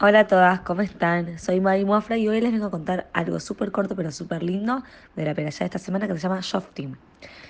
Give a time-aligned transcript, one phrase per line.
[0.00, 1.40] Hola a todas, ¿cómo están?
[1.40, 4.84] Soy Mari Muafra y hoy les vengo a contar algo súper corto pero súper lindo
[5.16, 6.94] de la peralla de esta semana que se llama Shoftim.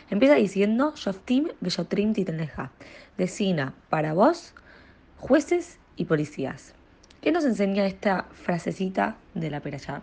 [0.09, 2.71] Empieza diciendo Shoftim Bellotrim Titenleja.
[3.19, 4.54] Decina para vos,
[5.19, 6.72] jueces y policías.
[7.21, 10.01] ¿Qué nos enseña esta frasecita de la peralla?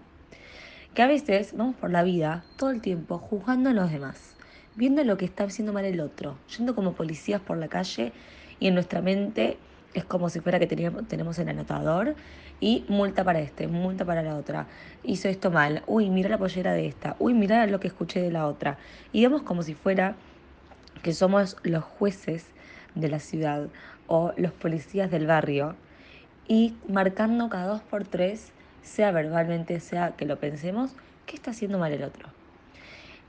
[0.94, 4.36] Que a veces vamos por la vida todo el tiempo juzgando a los demás,
[4.76, 8.14] viendo lo que está haciendo mal el otro, yendo como policías por la calle
[8.60, 9.58] y en nuestra mente
[10.00, 12.16] es como si fuera que teníamos, tenemos el anotador
[12.60, 14.68] y multa para este, multa para la otra.
[15.04, 15.84] Hizo esto mal.
[15.88, 17.16] Uy, mira la pollera de esta.
[17.20, 18.78] Uy, mira lo que escuché de la otra.
[19.12, 20.16] Y vemos como si fuera
[21.02, 22.48] que somos los jueces
[22.96, 23.68] de la ciudad
[24.08, 25.76] o los policías del barrio
[26.48, 28.52] y marcando cada dos por tres,
[28.84, 32.30] sea verbalmente, sea que lo pensemos, qué está haciendo mal el otro.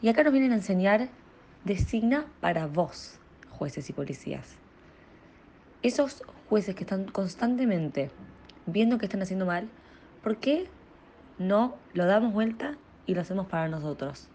[0.02, 1.08] Y acá nos vienen a enseñar,
[1.64, 3.18] designa para vos,
[3.50, 4.56] jueces y policías.
[5.82, 8.10] Esos jueces que están constantemente
[8.66, 9.68] viendo que están haciendo mal,
[10.22, 10.68] ¿por qué
[11.38, 14.28] no lo damos vuelta y lo hacemos para nosotros?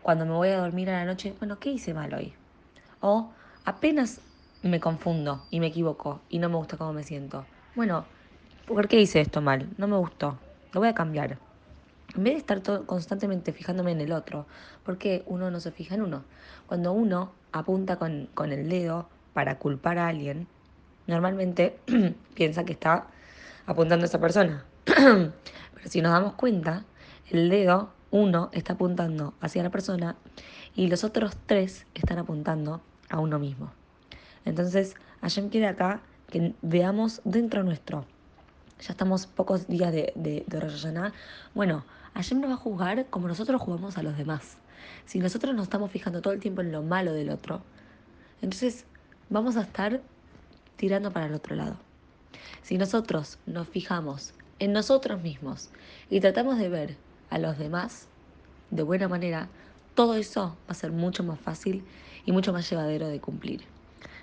[0.00, 2.34] Cuando me voy a dormir a la noche, bueno, ¿qué hice mal hoy?
[3.00, 3.30] O
[3.64, 4.20] apenas
[4.62, 7.44] me confundo y me equivoco y no me gusta cómo me siento.
[7.74, 8.04] Bueno,
[8.66, 9.68] ¿por qué hice esto mal?
[9.76, 10.38] No me gustó.
[10.72, 11.38] Lo voy a cambiar.
[12.14, 14.46] En vez de estar todo, constantemente fijándome en el otro,
[14.84, 16.24] ¿por qué uno no se fija en uno?
[16.66, 20.46] Cuando uno apunta con, con el dedo para culpar a alguien,
[21.06, 21.78] normalmente
[22.34, 23.06] piensa que está
[23.66, 24.64] apuntando a esa persona.
[24.84, 26.84] Pero si nos damos cuenta,
[27.30, 30.16] el dedo, uno, está apuntando hacia la persona
[30.74, 33.72] y los otros tres están apuntando a uno mismo.
[34.44, 38.04] Entonces, Hashem quiere acá que veamos dentro nuestro.
[38.80, 41.12] Ya estamos pocos días de, de, de.
[41.54, 44.56] Bueno, Hashem nos va a juzgar como nosotros jugamos a los demás.
[45.04, 47.62] Si nosotros nos estamos fijando todo el tiempo en lo malo del otro,
[48.40, 48.86] entonces
[49.32, 50.02] vamos a estar
[50.76, 51.76] tirando para el otro lado.
[52.62, 55.70] Si nosotros nos fijamos en nosotros mismos
[56.10, 56.96] y tratamos de ver
[57.30, 58.08] a los demás
[58.70, 59.48] de buena manera,
[59.94, 61.82] todo eso va a ser mucho más fácil
[62.26, 63.62] y mucho más llevadero de cumplir.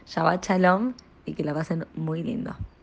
[0.06, 0.94] Shabbat Shalom
[1.26, 2.56] y que la pasen muy lindo.